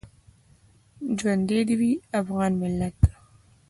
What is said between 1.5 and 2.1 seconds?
دې وي